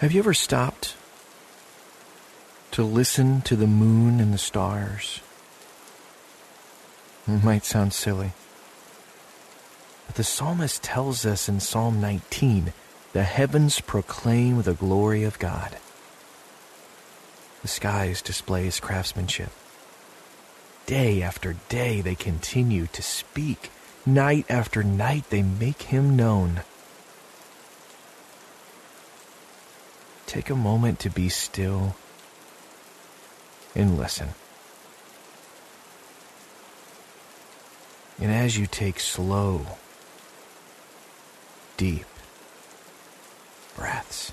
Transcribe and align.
Have 0.00 0.12
you 0.12 0.20
ever 0.20 0.32
stopped 0.32 0.96
to 2.70 2.82
listen 2.82 3.42
to 3.42 3.54
the 3.54 3.66
moon 3.66 4.18
and 4.18 4.32
the 4.32 4.38
stars? 4.38 5.20
It 7.28 7.44
might 7.44 7.66
sound 7.66 7.92
silly, 7.92 8.32
but 10.06 10.16
the 10.16 10.24
psalmist 10.24 10.82
tells 10.82 11.26
us 11.26 11.50
in 11.50 11.60
Psalm 11.60 12.00
19 12.00 12.72
the 13.12 13.24
heavens 13.24 13.82
proclaim 13.82 14.62
the 14.62 14.72
glory 14.72 15.22
of 15.22 15.38
God. 15.38 15.76
The 17.60 17.68
skies 17.68 18.22
display 18.22 18.64
his 18.64 18.80
craftsmanship. 18.80 19.50
Day 20.86 21.20
after 21.20 21.56
day 21.68 22.00
they 22.00 22.14
continue 22.14 22.86
to 22.86 23.02
speak. 23.02 23.70
Night 24.06 24.46
after 24.48 24.82
night 24.82 25.28
they 25.28 25.42
make 25.42 25.82
him 25.82 26.16
known. 26.16 26.62
Take 30.30 30.48
a 30.48 30.54
moment 30.54 31.00
to 31.00 31.10
be 31.10 31.28
still 31.28 31.96
and 33.74 33.98
listen. 33.98 34.28
And 38.20 38.30
as 38.30 38.56
you 38.56 38.68
take 38.68 39.00
slow, 39.00 39.66
deep 41.76 42.06
breaths, 43.74 44.30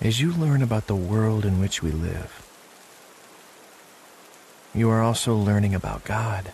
as 0.00 0.18
you 0.18 0.32
learn 0.32 0.62
about 0.62 0.86
the 0.86 0.96
world 0.96 1.44
in 1.44 1.60
which 1.60 1.82
we 1.82 1.90
live, 1.90 2.51
you 4.74 4.88
are 4.88 5.02
also 5.02 5.34
learning 5.34 5.74
about 5.74 6.04
God. 6.04 6.52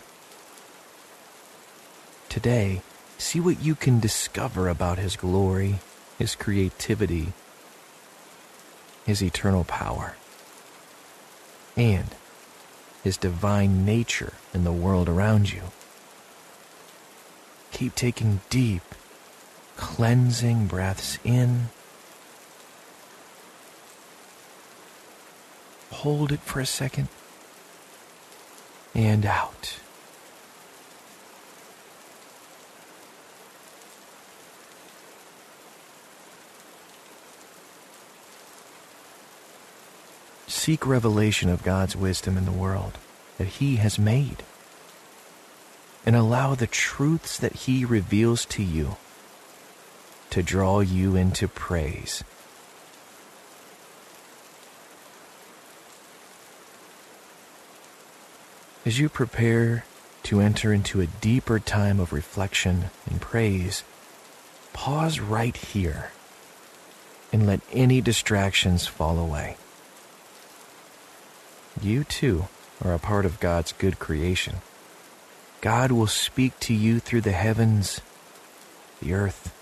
Today, 2.27 2.81
see 3.17 3.39
what 3.39 3.61
you 3.61 3.75
can 3.75 3.99
discover 3.99 4.67
about 4.67 4.97
His 4.97 5.15
glory, 5.15 5.79
His 6.17 6.35
creativity, 6.35 7.33
His 9.05 9.23
eternal 9.23 9.63
power, 9.63 10.15
and 11.77 12.09
His 13.03 13.15
divine 13.15 13.85
nature 13.85 14.33
in 14.53 14.65
the 14.65 14.71
world 14.71 15.07
around 15.07 15.53
you. 15.53 15.63
Keep 17.71 17.95
taking 17.95 18.41
deep, 18.49 18.83
cleansing 19.77 20.67
breaths 20.67 21.19
in. 21.23 21.69
Hold 25.91 26.33
it 26.33 26.41
for 26.41 26.59
a 26.59 26.65
second 26.65 27.07
and 28.93 29.25
out. 29.25 29.79
Seek 40.47 40.85
revelation 40.85 41.49
of 41.49 41.63
God's 41.63 41.95
wisdom 41.95 42.37
in 42.37 42.45
the 42.45 42.51
world 42.51 42.97
that 43.37 43.47
He 43.47 43.77
has 43.77 43.97
made. 43.97 44.43
And 46.05 46.15
allow 46.15 46.55
the 46.55 46.67
truths 46.67 47.37
that 47.37 47.53
He 47.53 47.85
reveals 47.85 48.45
to 48.45 48.63
you 48.63 48.97
to 50.29 50.43
draw 50.43 50.79
you 50.79 51.15
into 51.15 51.47
praise. 51.47 52.23
As 58.89 58.97
you 58.97 59.07
prepare 59.07 59.85
to 60.23 60.39
enter 60.39 60.73
into 60.73 60.99
a 60.99 61.05
deeper 61.05 61.59
time 61.59 61.99
of 61.99 62.11
reflection 62.11 62.85
and 63.07 63.21
praise, 63.21 63.83
pause 64.73 65.19
right 65.19 65.55
here 65.55 66.09
and 67.31 67.45
let 67.45 67.61
any 67.71 68.01
distractions 68.01 68.87
fall 68.87 69.19
away. 69.19 69.57
You 71.79 72.03
too 72.03 72.47
are 72.83 72.95
a 72.95 72.97
part 72.97 73.27
of 73.27 73.39
God's 73.39 73.73
good 73.73 73.99
creation. 73.99 74.55
God 75.61 75.91
will 75.91 76.07
speak 76.07 76.59
to 76.61 76.73
you 76.73 76.99
through 76.99 77.21
the 77.21 77.31
heavens, 77.31 78.01
the 79.03 79.13
earth, 79.13 79.53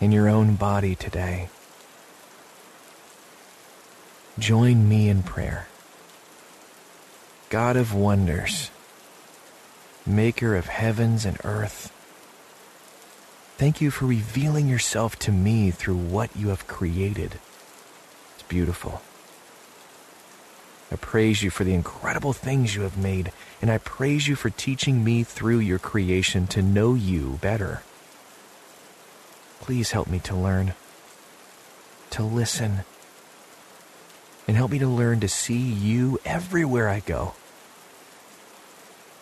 and 0.00 0.14
your 0.14 0.28
own 0.28 0.54
body 0.54 0.94
today. 0.94 1.48
Join 4.38 4.88
me 4.88 5.08
in 5.08 5.24
prayer. 5.24 5.66
God 7.48 7.76
of 7.76 7.94
wonders, 7.94 8.72
maker 10.04 10.56
of 10.56 10.66
heavens 10.66 11.24
and 11.24 11.38
earth, 11.44 11.92
thank 13.56 13.80
you 13.80 13.92
for 13.92 14.06
revealing 14.06 14.66
yourself 14.66 15.16
to 15.20 15.30
me 15.30 15.70
through 15.70 15.96
what 15.96 16.34
you 16.34 16.48
have 16.48 16.66
created. 16.66 17.38
It's 18.34 18.42
beautiful. 18.48 19.00
I 20.90 20.96
praise 20.96 21.42
you 21.44 21.50
for 21.50 21.62
the 21.62 21.74
incredible 21.74 22.32
things 22.32 22.74
you 22.74 22.82
have 22.82 22.98
made, 22.98 23.30
and 23.62 23.70
I 23.70 23.78
praise 23.78 24.26
you 24.26 24.34
for 24.34 24.50
teaching 24.50 25.04
me 25.04 25.22
through 25.22 25.58
your 25.60 25.78
creation 25.78 26.48
to 26.48 26.62
know 26.62 26.94
you 26.94 27.38
better. 27.40 27.82
Please 29.60 29.92
help 29.92 30.08
me 30.08 30.18
to 30.20 30.34
learn, 30.34 30.74
to 32.10 32.24
listen, 32.24 32.80
and 34.46 34.56
help 34.56 34.70
me 34.70 34.78
to 34.78 34.86
learn 34.86 35.20
to 35.20 35.28
see 35.28 35.58
you 35.58 36.20
everywhere 36.24 36.88
I 36.88 37.00
go. 37.00 37.34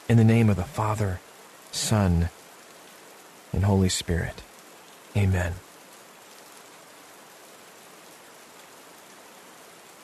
In 0.09 0.17
the 0.17 0.25
name 0.25 0.51
of 0.51 0.57
the 0.57 0.65
Father, 0.65 1.21
Son, 1.71 2.29
and 3.53 3.65
Holy 3.65 3.89
Spirit. 3.89 4.43
Amen. 5.17 5.55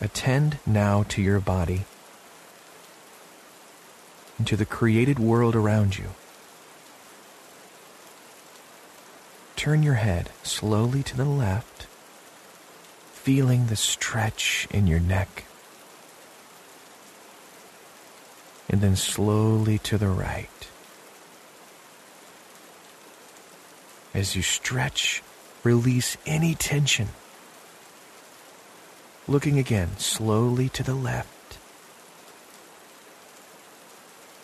Attend 0.00 0.58
now 0.64 1.02
to 1.08 1.20
your 1.20 1.40
body 1.40 1.84
and 4.38 4.46
to 4.46 4.56
the 4.56 4.64
created 4.64 5.18
world 5.18 5.54
around 5.54 5.98
you. 5.98 6.14
Turn 9.56 9.82
your 9.82 9.94
head 9.94 10.30
slowly 10.42 11.02
to 11.02 11.14
the 11.14 11.26
left, 11.26 11.86
feeling 13.22 13.66
the 13.66 13.76
stretch 13.76 14.66
in 14.70 14.86
your 14.86 15.00
neck, 15.00 15.44
and 18.68 18.80
then 18.80 18.96
slowly 18.96 19.78
to 19.78 19.98
the 19.98 20.08
right. 20.08 20.68
As 24.12 24.34
you 24.34 24.42
stretch, 24.42 25.22
release 25.62 26.16
any 26.26 26.54
tension 26.54 27.08
looking 29.30 29.60
again 29.60 29.96
slowly 29.96 30.68
to 30.68 30.82
the 30.82 30.94
left. 30.94 31.58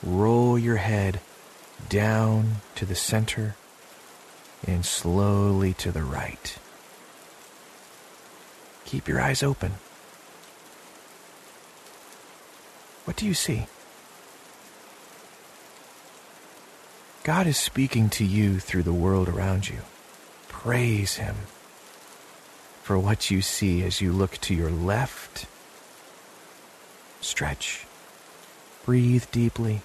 Roll 0.00 0.56
your 0.56 0.76
head 0.76 1.20
down 1.88 2.56
to 2.76 2.86
the 2.86 2.94
center 2.94 3.56
and 4.64 4.86
slowly 4.86 5.74
to 5.74 5.90
the 5.90 6.04
right. 6.04 6.58
Keep 8.86 9.08
your 9.08 9.20
eyes 9.20 9.42
open. 9.42 9.72
What 13.04 13.16
do 13.16 13.26
you 13.26 13.34
see? 13.34 13.66
God 17.24 17.48
is 17.48 17.56
speaking 17.56 18.08
to 18.10 18.24
you 18.24 18.60
through 18.60 18.84
the 18.84 18.92
world 18.92 19.28
around 19.28 19.68
you. 19.68 19.80
Praise 20.48 21.16
Him 21.16 21.34
for 22.82 22.96
what 22.96 23.30
you 23.30 23.42
see 23.42 23.82
as 23.82 24.00
you 24.00 24.12
look 24.12 24.38
to 24.38 24.54
your 24.54 24.70
left. 24.70 25.46
Stretch. 27.20 27.86
Breathe 28.84 29.24
deeply. 29.32 29.82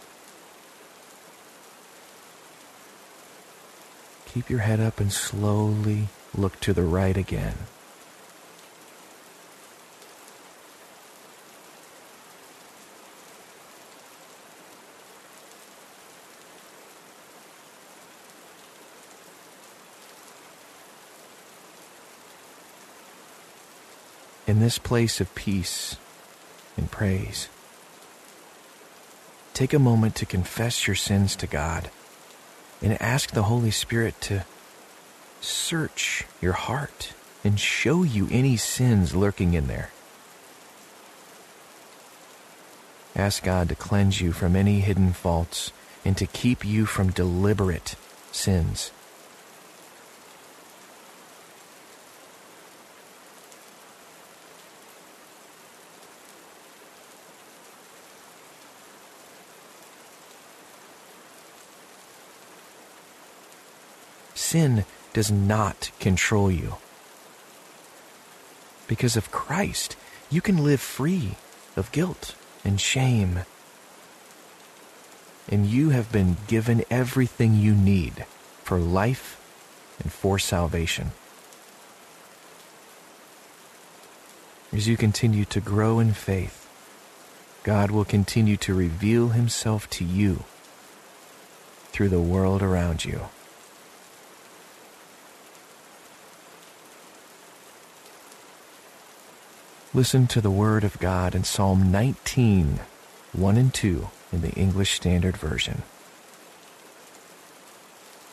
Keep 4.26 4.52
your 4.52 4.60
head 4.60 4.80
up 4.80 5.00
and 5.00 5.12
slowly 5.12 6.10
look 6.38 6.60
to 6.60 6.74
the 6.74 6.84
right 6.84 7.18
again. 7.18 7.56
In 24.52 24.60
this 24.60 24.78
place 24.78 25.22
of 25.22 25.34
peace 25.34 25.96
and 26.76 26.92
praise. 26.92 27.48
Take 29.54 29.72
a 29.72 29.80
moment 29.80 30.14
to 30.16 30.26
confess 30.26 30.88
your 30.88 30.96
sins 30.98 31.38
to 31.38 31.48
God 31.48 31.90
and 32.82 33.02
ask 33.02 33.32
the 33.32 33.44
Holy 33.44 33.72
Spirit 33.72 34.20
to 34.28 34.44
search 35.40 36.26
your 36.42 36.52
heart 36.52 37.14
and 37.46 37.58
show 37.58 38.04
you 38.04 38.28
any 38.30 38.58
sins 38.58 39.16
lurking 39.16 39.54
in 39.54 39.68
there. 39.68 39.92
Ask 43.16 43.44
God 43.44 43.70
to 43.70 43.76
cleanse 43.76 44.20
you 44.20 44.34
from 44.34 44.58
any 44.58 44.82
hidden 44.82 45.14
faults 45.14 45.72
and 46.04 46.18
to 46.18 46.26
keep 46.26 46.66
you 46.66 46.86
from 46.86 47.12
deliberate 47.12 47.96
sins. 48.34 48.92
Sin 64.52 64.84
does 65.14 65.32
not 65.32 65.92
control 66.02 66.52
you. 66.52 66.76
Because 68.86 69.16
of 69.16 69.32
Christ, 69.32 69.96
you 70.30 70.42
can 70.42 70.66
live 70.66 70.82
free 70.82 71.38
of 71.78 71.90
guilt 71.94 72.36
and 72.66 72.78
shame. 72.78 73.46
And 75.48 75.68
you 75.68 75.92
have 75.92 76.12
been 76.12 76.36
given 76.48 76.84
everything 76.90 77.56
you 77.56 77.74
need 77.74 78.26
for 78.62 78.78
life 78.78 79.40
and 80.04 80.12
for 80.12 80.38
salvation. 80.38 81.14
As 84.74 84.86
you 84.86 84.98
continue 84.98 85.46
to 85.46 85.62
grow 85.62 86.00
in 86.00 86.12
faith, 86.12 86.68
God 87.64 87.90
will 87.90 88.04
continue 88.04 88.58
to 88.58 88.74
reveal 88.74 89.30
himself 89.30 89.90
to 89.92 90.04
you 90.04 90.44
through 91.94 92.10
the 92.10 92.20
world 92.20 92.62
around 92.62 93.06
you. 93.06 93.30
Listen 99.94 100.26
to 100.28 100.40
the 100.40 100.50
Word 100.50 100.86
of 100.86 100.98
God 101.00 101.36
in 101.36 101.44
Psalm 101.44 101.92
19, 101.92 102.80
1 103.34 103.58
and 103.58 103.74
2 103.74 104.10
in 104.32 104.40
the 104.40 104.54
English 104.54 104.94
Standard 104.94 105.36
Version. 105.36 105.82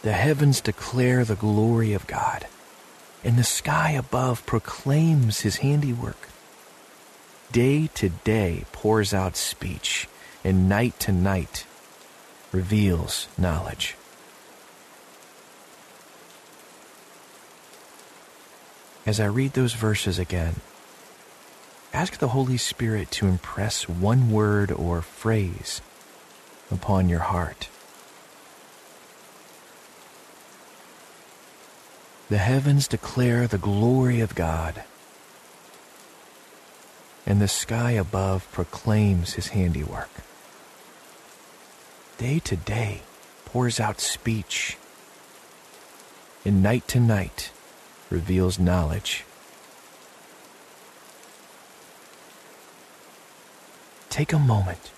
The 0.02 0.12
heavens 0.12 0.60
declare 0.60 1.24
the 1.24 1.34
glory 1.34 1.94
of 1.94 2.06
God, 2.06 2.46
and 3.24 3.36
the 3.36 3.42
sky 3.42 3.90
above 3.90 4.46
proclaims 4.46 5.40
his 5.40 5.56
handiwork. 5.56 6.28
Day 7.50 7.88
to 7.94 8.10
day 8.10 8.64
pours 8.70 9.12
out 9.12 9.36
speech, 9.36 10.06
and 10.44 10.68
night 10.68 11.00
to 11.00 11.10
night 11.10 11.66
reveals 12.52 13.26
knowledge. 13.36 13.96
As 19.04 19.18
I 19.18 19.26
read 19.26 19.54
those 19.54 19.74
verses 19.74 20.20
again, 20.20 20.60
ask 21.98 22.18
the 22.18 22.28
Holy 22.28 22.56
Spirit 22.56 23.10
to 23.10 23.26
impress 23.26 23.88
one 23.88 24.30
word 24.30 24.70
or 24.70 25.02
phrase 25.02 25.82
upon 26.70 27.08
your 27.08 27.18
heart. 27.18 27.68
The 32.30 32.38
heavens 32.38 32.86
declare 32.86 33.48
the 33.48 33.58
glory 33.58 34.20
of 34.20 34.36
God, 34.36 34.84
and 37.26 37.40
the 37.40 37.48
sky 37.48 37.90
above 37.90 38.46
proclaims 38.52 39.34
his 39.34 39.48
handiwork. 39.48 40.22
Day 42.16 42.38
to 42.38 42.54
day 42.54 43.02
pours 43.44 43.80
out 43.80 44.00
speech, 44.00 44.78
and 46.44 46.62
night 46.62 46.86
to 46.86 47.00
night 47.00 47.50
reveals 48.08 48.56
knowledge. 48.56 49.24
Take 54.10 54.32
a 54.32 54.38
moment. 54.38 54.90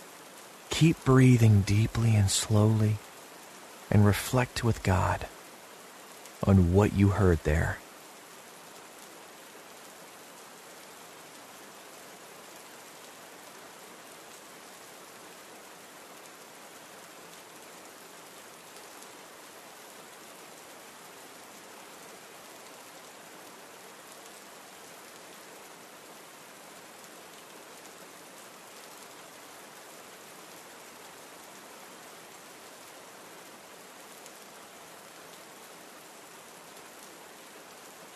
Keep 0.70 1.04
breathing 1.04 1.62
deeply 1.62 2.14
and 2.14 2.30
slowly 2.30 2.96
and 3.90 4.06
reflect 4.06 4.62
with 4.62 4.82
God 4.82 5.26
on 6.44 6.72
what 6.72 6.94
you 6.94 7.08
heard 7.08 7.42
there. 7.44 7.78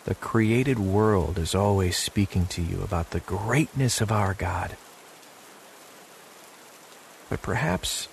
The 0.05 0.15
created 0.15 0.79
world 0.79 1.37
is 1.37 1.55
always 1.55 1.97
speaking 1.97 2.45
to 2.47 2.61
you 2.61 2.81
about 2.81 3.09
the 3.09 3.19
greatness 3.19 4.01
of 4.01 4.11
our 4.11 4.33
God. 4.33 4.77
But 7.29 7.41
perhaps 7.41 8.07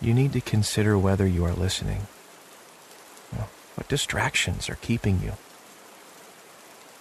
you 0.00 0.14
need 0.14 0.32
to 0.32 0.40
consider 0.40 0.98
whether 0.98 1.26
you 1.26 1.44
are 1.44 1.52
listening. 1.52 2.06
What 3.74 3.88
distractions 3.88 4.68
are 4.68 4.76
keeping 4.76 5.20
you 5.22 5.32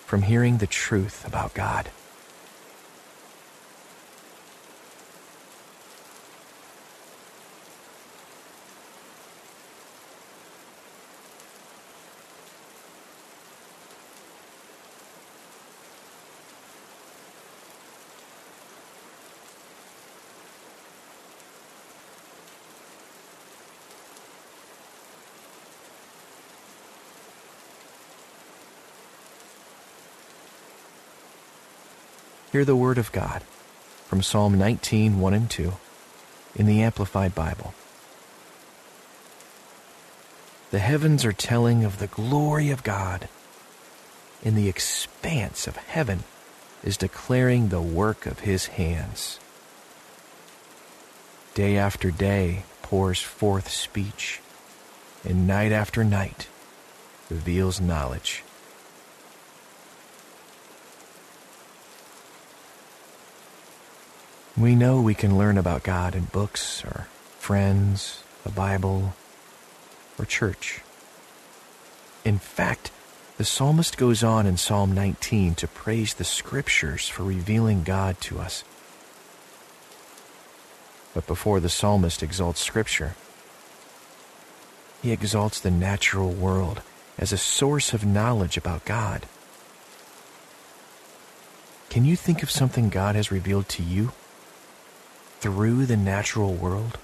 from 0.06 0.24
hearing 0.24 0.57
the 0.57 0.68
truth 0.68 1.28
about 1.28 1.54
God? 1.54 1.89
Hear 32.51 32.65
the 32.65 32.75
word 32.75 32.98
of 32.98 33.13
God 33.13 33.44
from 34.07 34.21
Psalm 34.21 34.57
19, 34.57 35.21
1 35.21 35.33
and 35.33 35.50
2 35.50 35.71
in 36.56 36.66
the 36.66 36.81
Amplified 36.81 37.33
Bible. 37.33 37.73
The 40.71 40.80
heavens 40.80 41.23
are 41.23 41.31
telling 41.31 41.85
of 41.85 41.99
the 41.99 42.07
glory 42.07 42.69
of 42.69 42.83
God, 42.83 43.30
and 44.44 44.57
the 44.57 44.68
expanse 44.68 45.66
of 45.66 45.78
heaven 45.78 46.25
is 46.83 46.97
declaring 46.97 47.69
the 47.69 47.81
work 47.81 48.25
of 48.25 48.40
his 48.40 48.66
hands. 48.66 49.40
Day 51.54 51.78
after 51.78 52.11
day 52.11 52.64
pours 52.81 53.21
forth 53.21 53.69
speech, 53.69 54.42
and 55.23 55.47
night 55.47 55.71
after 55.71 56.04
night 56.04 56.47
reveals 57.30 57.80
knowledge. 57.80 58.44
We 64.57 64.75
know 64.75 65.01
we 65.01 65.13
can 65.13 65.37
learn 65.37 65.57
about 65.57 65.83
God 65.83 66.13
in 66.13 66.25
books 66.25 66.83
or 66.83 67.07
friends, 67.39 68.23
the 68.43 68.51
Bible, 68.51 69.13
or 70.19 70.25
church. 70.25 70.81
In 72.25 72.37
fact, 72.37 72.91
the 73.37 73.45
psalmist 73.45 73.97
goes 73.97 74.23
on 74.23 74.45
in 74.45 74.57
Psalm 74.57 74.93
19 74.93 75.55
to 75.55 75.67
praise 75.67 76.13
the 76.13 76.23
scriptures 76.23 77.07
for 77.07 77.23
revealing 77.23 77.83
God 77.83 78.19
to 78.21 78.39
us. 78.39 78.63
But 81.13 81.27
before 81.27 81.59
the 81.59 81.69
psalmist 81.69 82.21
exalts 82.21 82.61
scripture, 82.61 83.15
he 85.01 85.11
exalts 85.11 85.59
the 85.59 85.71
natural 85.71 86.29
world 86.29 86.81
as 87.17 87.31
a 87.31 87.37
source 87.37 87.93
of 87.93 88.05
knowledge 88.05 88.57
about 88.57 88.85
God. 88.85 89.25
Can 91.89 92.05
you 92.05 92.15
think 92.15 92.43
of 92.43 92.51
something 92.51 92.89
God 92.89 93.15
has 93.15 93.31
revealed 93.31 93.67
to 93.69 93.83
you? 93.83 94.11
Through 95.42 95.88
the 95.88 95.98
natural 95.98 96.54
world? 96.54 97.00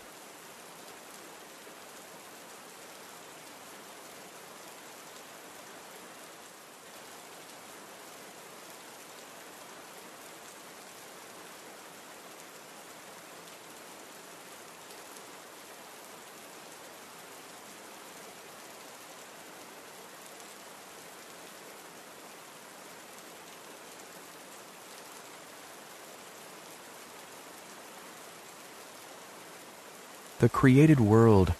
The 30.39 30.49
created 30.49 30.99
world 30.99 31.53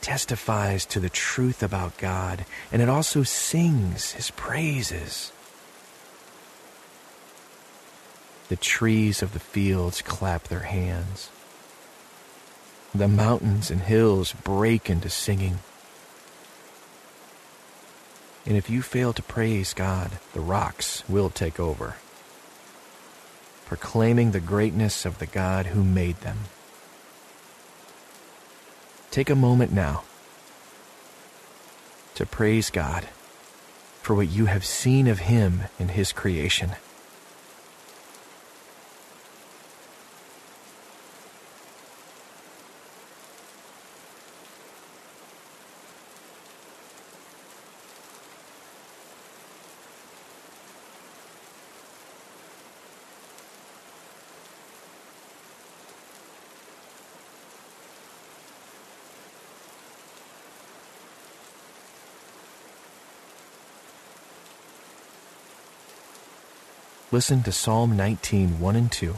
testifies 0.00 0.84
to 0.86 1.00
the 1.00 1.08
truth 1.08 1.62
about 1.62 1.98
God, 1.98 2.44
and 2.70 2.80
it 2.80 2.88
also 2.88 3.22
sings 3.22 4.12
his 4.12 4.30
praises. 4.30 5.32
The 8.48 8.56
trees 8.56 9.22
of 9.22 9.32
the 9.32 9.40
fields 9.40 10.02
clap 10.02 10.44
their 10.44 10.60
hands. 10.60 11.30
The 12.94 13.08
mountains 13.08 13.70
and 13.70 13.80
hills 13.80 14.32
break 14.44 14.88
into 14.88 15.10
singing. 15.10 15.58
And 18.46 18.56
if 18.56 18.68
you 18.70 18.82
fail 18.82 19.12
to 19.14 19.22
praise 19.22 19.72
God, 19.74 20.12
the 20.34 20.40
rocks 20.40 21.02
will 21.08 21.30
take 21.30 21.58
over, 21.58 21.96
proclaiming 23.66 24.30
the 24.30 24.40
greatness 24.40 25.04
of 25.04 25.18
the 25.18 25.26
God 25.26 25.66
who 25.66 25.82
made 25.82 26.20
them. 26.20 26.40
Take 29.14 29.30
a 29.30 29.36
moment 29.36 29.70
now 29.72 30.02
to 32.16 32.26
praise 32.26 32.68
God 32.68 33.04
for 34.02 34.12
what 34.16 34.28
you 34.28 34.46
have 34.46 34.64
seen 34.64 35.06
of 35.06 35.20
Him 35.20 35.60
in 35.78 35.90
His 35.90 36.12
creation. 36.12 36.72
Listen 67.14 67.44
to 67.44 67.52
Psalm 67.52 67.96
19, 67.96 68.58
1 68.58 68.74
and 68.74 68.90
2 68.90 69.14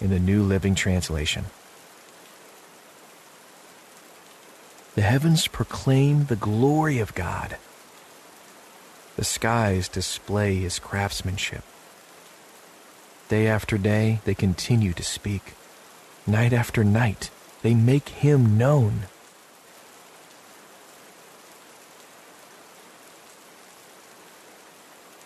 in 0.00 0.10
the 0.10 0.20
New 0.20 0.44
Living 0.44 0.76
Translation. 0.76 1.46
The 4.94 5.02
heavens 5.02 5.48
proclaim 5.48 6.26
the 6.26 6.36
glory 6.36 7.00
of 7.00 7.12
God. 7.16 7.56
The 9.16 9.24
skies 9.24 9.88
display 9.88 10.54
his 10.54 10.78
craftsmanship. 10.78 11.64
Day 13.28 13.48
after 13.48 13.76
day, 13.76 14.20
they 14.24 14.36
continue 14.36 14.92
to 14.92 15.02
speak. 15.02 15.54
Night 16.28 16.52
after 16.52 16.84
night, 16.84 17.28
they 17.62 17.74
make 17.74 18.10
him 18.10 18.56
known. 18.56 19.08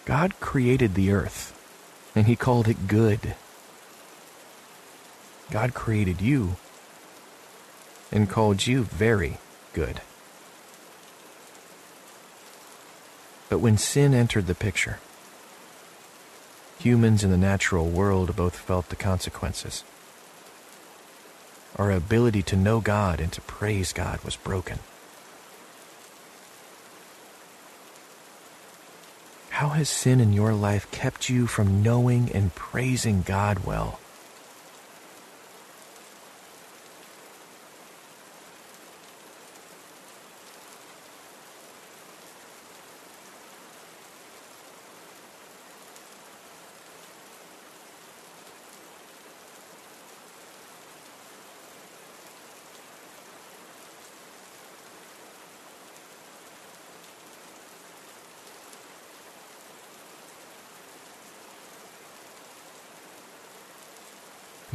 God 0.06 0.40
created 0.40 0.94
the 0.94 1.12
earth 1.12 1.56
and 2.18 2.26
he 2.26 2.34
called 2.34 2.66
it 2.66 2.88
good. 2.88 3.36
God 5.52 5.72
created 5.72 6.20
you 6.20 6.56
and 8.10 8.28
called 8.28 8.66
you 8.66 8.82
very 8.82 9.38
good. 9.72 10.00
But 13.48 13.60
when 13.60 13.78
sin 13.78 14.14
entered 14.14 14.48
the 14.48 14.56
picture, 14.56 14.98
humans 16.80 17.22
in 17.22 17.30
the 17.30 17.36
natural 17.36 17.88
world 17.88 18.34
both 18.34 18.56
felt 18.56 18.88
the 18.88 18.96
consequences. 18.96 19.84
Our 21.76 21.92
ability 21.92 22.42
to 22.42 22.56
know 22.56 22.80
God 22.80 23.20
and 23.20 23.32
to 23.32 23.40
praise 23.42 23.92
God 23.92 24.24
was 24.24 24.34
broken. 24.34 24.80
How 29.58 29.70
has 29.70 29.88
sin 29.88 30.20
in 30.20 30.32
your 30.32 30.52
life 30.52 30.88
kept 30.92 31.28
you 31.28 31.48
from 31.48 31.82
knowing 31.82 32.30
and 32.30 32.54
praising 32.54 33.22
God 33.22 33.66
well? 33.66 33.98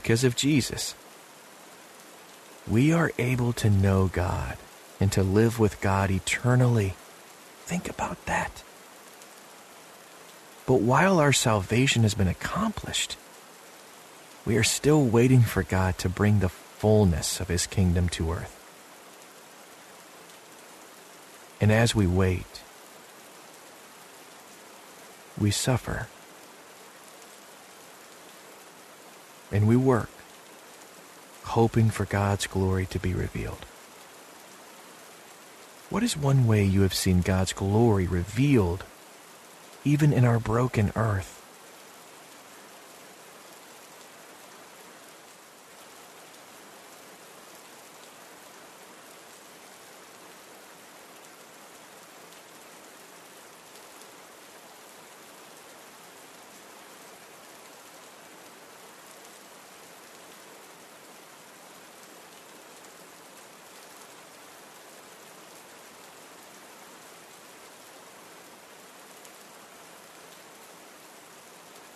Because 0.04 0.26
of 0.26 0.36
Jesus, 0.36 0.96
we 2.68 2.92
are 2.92 3.14
able 3.18 3.54
to 3.54 3.70
know 3.70 4.10
God 4.12 4.58
and 5.00 5.10
to 5.14 5.24
live 5.24 5.60
with 5.60 5.80
God 5.80 6.12
eternally. 6.12 6.96
Think 7.64 7.90
about 7.90 8.26
that. 8.26 8.64
But 10.66 10.82
while 10.82 11.20
our 11.20 11.32
salvation 11.32 12.04
has 12.04 12.16
been 12.16 12.28
accomplished, 12.28 13.16
we 14.46 14.58
are 14.58 14.64
still 14.64 15.02
waiting 15.02 15.40
for 15.40 15.64
God 15.64 15.98
to 16.00 16.10
bring 16.10 16.40
the 16.40 16.50
fullness 16.50 17.40
of 17.40 17.48
His 17.48 17.66
kingdom 17.66 18.10
to 18.10 18.30
earth. 18.30 18.60
And 21.62 21.72
as 21.72 21.96
we 21.96 22.08
wait, 22.08 22.62
we 25.38 25.50
suffer. 25.50 26.08
And 29.54 29.68
we 29.68 29.76
work, 29.78 30.10
hoping 31.44 31.92
for 31.92 32.06
God's 32.06 32.48
glory 32.48 32.88
to 32.88 33.00
be 33.00 33.14
revealed. 33.14 33.66
What 35.92 36.02
is 36.02 36.18
one 36.18 36.48
way 36.48 36.66
you 36.66 36.82
have 36.82 36.96
seen 36.96 37.22
God's 37.22 37.54
glory 37.54 38.08
revealed, 38.08 38.84
even 39.86 40.12
in 40.12 40.26
our 40.26 40.40
broken 40.40 40.92
earth? 40.96 41.43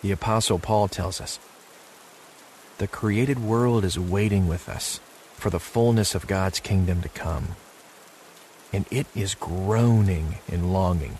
The 0.07 0.13
Apostle 0.13 0.57
Paul 0.57 0.87
tells 0.87 1.19
us 1.19 1.37
the 2.77 2.87
created 2.87 3.43
world 3.43 3.83
is 3.83 3.99
waiting 3.99 4.47
with 4.47 4.69
us 4.69 5.01
for 5.33 5.49
the 5.49 5.59
fullness 5.59 6.15
of 6.15 6.27
God's 6.27 6.61
kingdom 6.61 7.01
to 7.01 7.09
come, 7.09 7.57
and 8.71 8.85
it 8.89 9.05
is 9.13 9.35
groaning 9.35 10.37
in 10.47 10.71
longing. 10.71 11.17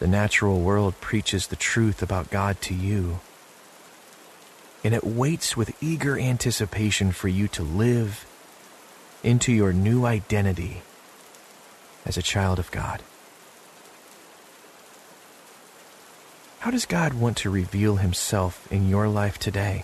The 0.00 0.06
natural 0.06 0.60
world 0.60 1.00
preaches 1.00 1.46
the 1.46 1.56
truth 1.56 2.02
about 2.02 2.28
God 2.30 2.60
to 2.60 2.74
you, 2.74 3.20
and 4.84 4.92
it 4.92 5.04
waits 5.04 5.56
with 5.56 5.82
eager 5.82 6.18
anticipation 6.18 7.12
for 7.12 7.28
you 7.28 7.48
to 7.48 7.62
live 7.62 8.26
into 9.22 9.50
your 9.50 9.72
new 9.72 10.04
identity 10.04 10.82
as 12.04 12.18
a 12.18 12.22
child 12.22 12.58
of 12.58 12.70
God. 12.70 13.02
How 16.62 16.70
does 16.70 16.86
God 16.86 17.14
want 17.14 17.38
to 17.38 17.50
reveal 17.50 17.96
himself 17.96 18.70
in 18.70 18.88
your 18.88 19.08
life 19.08 19.36
today? 19.36 19.82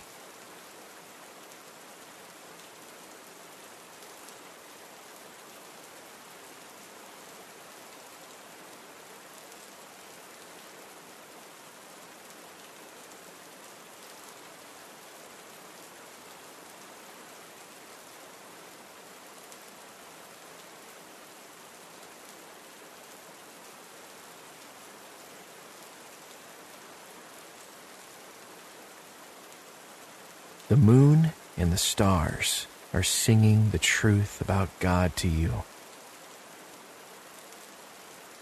The 30.69 30.77
moon 30.77 31.31
and 31.57 31.73
the 31.73 31.77
stars 31.77 32.67
are 32.93 33.01
singing 33.01 33.71
the 33.71 33.79
truth 33.79 34.39
about 34.39 34.69
God 34.79 35.15
to 35.15 35.27
you. 35.27 35.63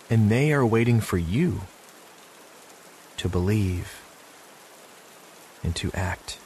And 0.09 0.29
they 0.29 0.51
are 0.51 0.65
waiting 0.65 0.99
for 0.99 1.17
you 1.17 1.61
to 3.15 3.29
believe 3.29 4.01
and 5.63 5.73
to 5.77 5.89
act 5.93 6.37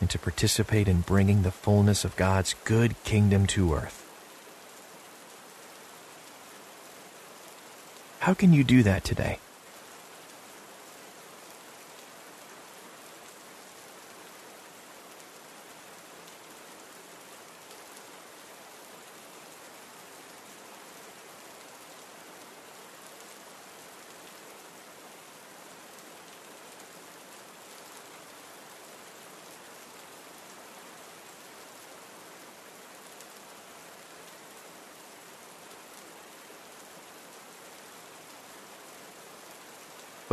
and 0.00 0.10
to 0.10 0.18
participate 0.18 0.88
in 0.88 1.02
bringing 1.02 1.42
the 1.42 1.52
fullness 1.52 2.04
of 2.04 2.16
God's 2.16 2.56
good 2.64 3.00
kingdom 3.04 3.46
to 3.46 3.72
earth. 3.72 4.00
How 8.18 8.34
can 8.34 8.52
you 8.52 8.64
do 8.64 8.82
that 8.82 9.04
today? 9.04 9.38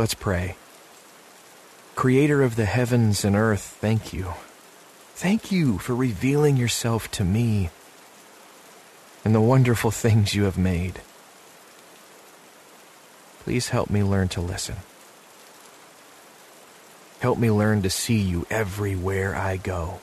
Let's 0.02 0.14
pray. 0.14 0.56
Creator 1.94 2.42
of 2.42 2.56
the 2.56 2.64
heavens 2.64 3.24
and 3.24 3.36
earth, 3.36 3.62
thank 3.80 4.12
you. 4.12 4.34
Thank 5.14 5.52
you 5.52 5.78
for 5.78 5.94
revealing 5.94 6.56
yourself 6.56 7.08
to 7.12 7.24
me 7.24 7.70
and 9.24 9.32
the 9.32 9.40
wonderful 9.40 9.92
things 9.92 10.34
you 10.34 10.42
have 10.42 10.58
made. 10.58 11.02
Please 13.44 13.68
help 13.68 13.90
me 13.90 14.02
learn 14.02 14.26
to 14.30 14.40
listen. 14.40 14.78
Help 17.20 17.38
me 17.38 17.52
learn 17.52 17.82
to 17.82 17.88
see 17.88 18.18
you 18.18 18.44
everywhere 18.50 19.36
I 19.36 19.56
go. 19.56 20.00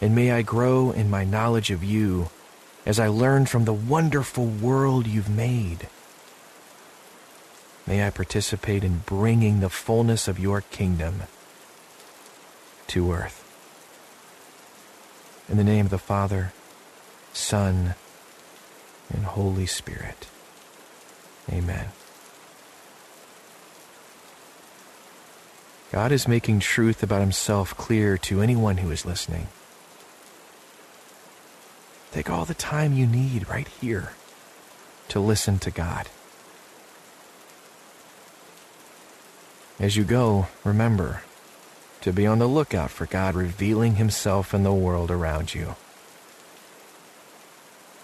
And 0.00 0.14
may 0.14 0.30
I 0.30 0.42
grow 0.42 0.92
in 0.92 1.10
my 1.10 1.24
knowledge 1.24 1.72
of 1.72 1.82
you 1.82 2.30
as 2.86 3.00
I 3.00 3.08
learn 3.08 3.46
from 3.46 3.64
the 3.64 3.74
wonderful 3.74 4.46
world 4.46 5.08
you've 5.08 5.28
made. 5.28 5.88
May 7.86 8.06
I 8.06 8.10
participate 8.10 8.84
in 8.84 9.02
bringing 9.06 9.60
the 9.60 9.68
fullness 9.68 10.28
of 10.28 10.38
your 10.38 10.60
kingdom 10.60 11.22
to 12.88 13.12
earth. 13.12 13.38
In 15.48 15.56
the 15.56 15.64
name 15.64 15.86
of 15.86 15.90
the 15.90 15.98
Father, 15.98 16.52
Son, 17.32 17.94
and 19.12 19.24
Holy 19.24 19.66
Spirit. 19.66 20.28
Amen. 21.50 21.88
God 25.90 26.12
is 26.12 26.26
making 26.26 26.60
truth 26.60 27.02
about 27.02 27.20
himself 27.20 27.76
clear 27.76 28.16
to 28.18 28.40
anyone 28.40 28.78
who 28.78 28.90
is 28.90 29.04
listening. 29.04 29.48
Take 32.12 32.30
all 32.30 32.44
the 32.44 32.54
time 32.54 32.94
you 32.94 33.06
need 33.06 33.48
right 33.48 33.68
here 33.68 34.12
to 35.08 35.20
listen 35.20 35.58
to 35.58 35.70
God. 35.70 36.08
As 39.82 39.96
you 39.96 40.04
go, 40.04 40.46
remember 40.62 41.22
to 42.02 42.12
be 42.12 42.24
on 42.24 42.38
the 42.38 42.46
lookout 42.46 42.92
for 42.92 43.04
God 43.04 43.34
revealing 43.34 43.96
himself 43.96 44.54
in 44.54 44.62
the 44.62 44.72
world 44.72 45.10
around 45.10 45.54
you. 45.54 45.74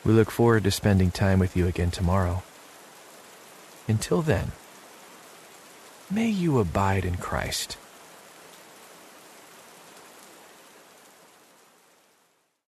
We 0.05 0.13
look 0.13 0.29
forward 0.29 0.65
to 0.65 0.73
spending 0.73 1.13
time 1.13 1.39
with 1.39 1.57
you 1.57 1.69
again 1.69 1.93
tomorrow. 1.93 2.43
Until 3.87 4.23
then, 4.23 4.51
may 6.11 6.29
you 6.29 6.59
abide 6.59 7.05
in 7.05 7.17
Christ 7.17 7.77